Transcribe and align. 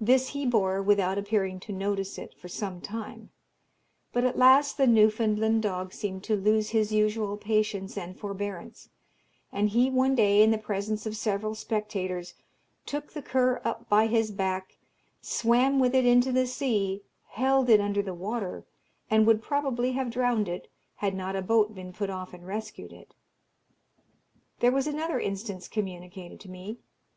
This 0.00 0.28
he 0.28 0.46
bore, 0.46 0.80
without 0.80 1.18
appearing 1.18 1.58
to 1.66 1.72
notice 1.72 2.16
it, 2.16 2.32
for 2.38 2.46
some 2.46 2.80
time; 2.80 3.30
but 4.12 4.22
at 4.22 4.38
last 4.38 4.76
the 4.76 4.86
Newfoundland 4.86 5.64
dog 5.64 5.92
seemed 5.92 6.22
to 6.22 6.36
lose 6.36 6.68
his 6.70 6.92
usual 6.92 7.36
patience 7.36 7.98
and 7.98 8.16
forbearance, 8.16 8.88
and 9.50 9.70
he 9.70 9.90
one 9.90 10.14
day, 10.14 10.44
in 10.44 10.52
the 10.52 10.58
presence 10.58 11.06
of 11.06 11.16
several 11.16 11.56
spectators, 11.56 12.34
took 12.86 13.10
the 13.14 13.20
cur 13.20 13.60
up 13.64 13.88
by 13.88 14.06
his 14.06 14.30
back, 14.30 14.78
swam 15.20 15.80
with 15.80 15.92
it 15.92 16.06
into 16.06 16.30
the 16.30 16.46
sea, 16.46 17.02
held 17.30 17.68
it 17.68 17.80
under 17.80 18.00
the 18.00 18.14
water, 18.14 18.64
and 19.10 19.26
would 19.26 19.42
probably 19.42 19.90
have 19.90 20.08
drowned 20.08 20.48
it, 20.48 20.70
had 20.98 21.16
not 21.16 21.34
a 21.34 21.42
boat 21.42 21.74
been 21.74 21.92
put 21.92 22.10
off 22.10 22.32
and 22.32 22.46
rescued 22.46 22.92
it. 22.92 23.12
There 24.60 24.70
was 24.70 24.86
another 24.86 25.18
instance 25.18 25.66
communicated 25.66 26.38
to 26.42 26.48
me. 26.48 26.78